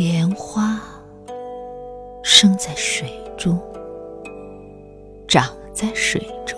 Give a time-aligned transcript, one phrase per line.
[0.00, 0.80] 莲花
[2.22, 3.60] 生在水中，
[5.26, 6.56] 长在水中，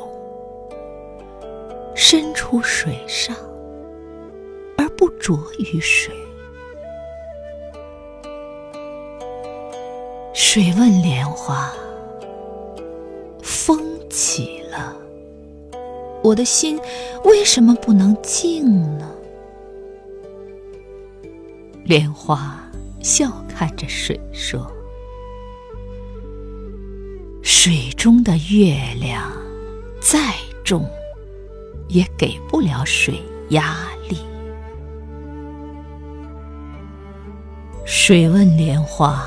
[1.94, 3.34] 伸出水上，
[4.76, 6.14] 而不着于水。
[10.34, 11.72] 水问莲花
[13.42, 13.80] ：“风
[14.10, 14.94] 起了，
[16.22, 16.78] 我的心
[17.24, 19.10] 为什么不能静呢？”
[21.86, 22.69] 莲花
[23.02, 24.70] 笑看着水说
[27.42, 29.32] ：“水中的月亮
[30.00, 30.88] 再重，
[31.88, 33.20] 也给不了水
[33.50, 34.18] 压力。”
[37.86, 39.26] 水问莲花：“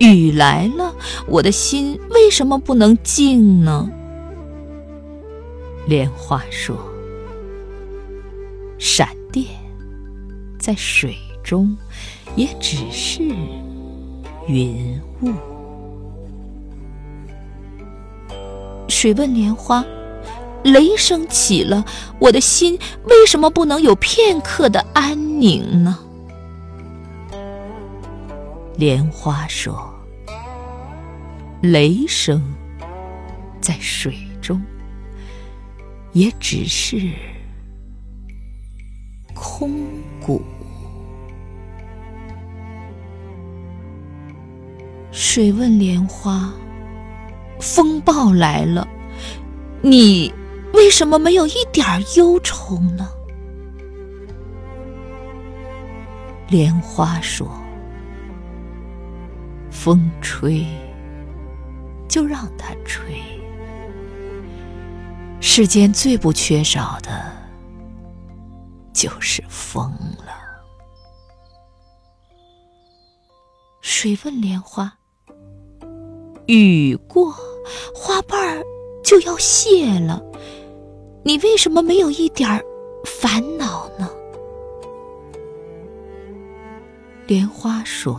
[0.00, 0.94] 雨来了，
[1.26, 3.90] 我的心为什么不能静呢？”
[5.86, 6.76] 莲花说
[8.78, 9.46] ：“闪电
[10.58, 11.76] 在水。”中
[12.36, 13.22] 也只是
[14.46, 15.32] 云雾。
[18.88, 19.84] 水问莲花
[20.62, 21.84] ：“雷声起了，
[22.18, 25.98] 我的心为什么不能有片刻的安宁呢？”
[28.76, 29.92] 莲花说
[31.62, 32.42] ：“雷声
[33.60, 34.62] 在水中
[36.12, 37.10] 也只是
[39.34, 39.70] 空
[40.24, 40.42] 谷。”
[45.18, 46.52] 水问莲花
[47.58, 48.86] ：“风暴来了，
[49.80, 50.30] 你
[50.74, 53.08] 为什么没有一点忧愁呢？”
[56.48, 57.50] 莲花说
[59.72, 60.66] ：“风吹，
[62.06, 63.22] 就让它吹。
[65.40, 67.32] 世间最不缺少的，
[68.92, 70.44] 就是风了。”
[73.80, 74.92] 水问莲花。
[76.46, 77.34] 雨过，
[77.94, 78.64] 花瓣儿
[79.02, 80.22] 就要谢了，
[81.24, 82.62] 你为什么没有一点
[83.04, 84.08] 烦恼呢？
[87.26, 88.16] 莲花说：“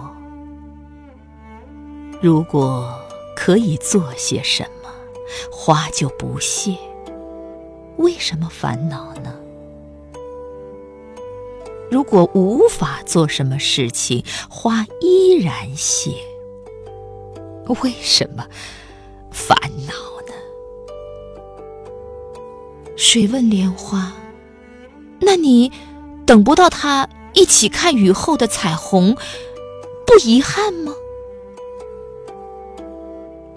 [2.22, 2.94] 如果
[3.34, 4.90] 可以做些什么，
[5.50, 6.76] 花就不谢，
[7.96, 9.34] 为什么烦恼呢？
[11.90, 16.12] 如果无法做什么事情，花依然谢。”
[17.84, 18.46] 为什么
[19.32, 19.58] 烦
[19.88, 19.94] 恼
[20.28, 20.34] 呢？
[22.96, 24.14] 水问莲花
[25.22, 25.72] ：“那你
[26.26, 29.16] 等不到他一起看雨后的彩虹，
[30.06, 30.94] 不遗憾吗？”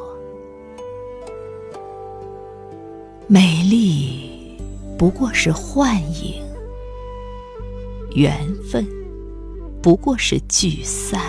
[3.28, 4.58] 美丽
[4.98, 6.42] 不过是幻影，
[8.16, 8.38] 缘
[8.72, 8.88] 分
[9.82, 11.20] 不过是聚散。”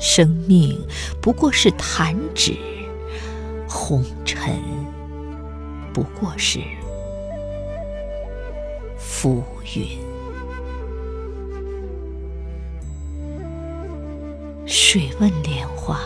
[0.00, 0.80] 生命
[1.20, 2.56] 不过是弹指，
[3.68, 4.58] 红尘
[5.92, 6.58] 不过是
[8.96, 9.44] 浮
[9.76, 9.86] 云。
[14.66, 16.00] 水问莲花：“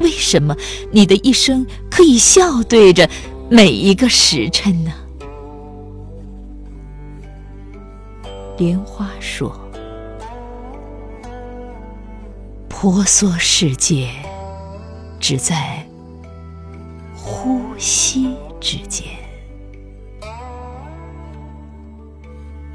[0.00, 0.56] 为什么
[0.90, 3.08] 你的一生可以笑对着
[3.48, 4.92] 每一个时辰呢？”
[8.58, 9.65] 莲花说。
[12.78, 14.10] 婆娑世界，
[15.18, 15.82] 只在
[17.16, 19.06] 呼吸之间。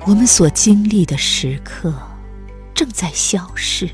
[0.04, 1.94] 我们所经历的时刻
[2.74, 3.88] 正在消逝，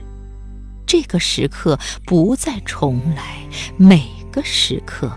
[0.85, 3.45] 这个时刻不再重来，
[3.75, 5.11] 每个时刻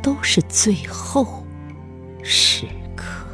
[0.00, 1.44] 都是最后
[2.22, 3.26] 时刻，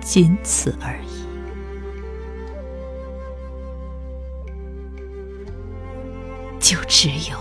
[0.00, 1.19] 仅此而已。
[7.02, 7.38] 只有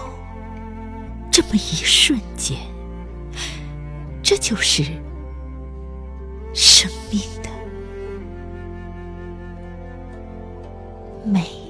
[1.30, 2.58] 这么一瞬间，
[4.24, 4.84] 这就是
[6.54, 7.50] 生命的
[11.26, 11.69] 美。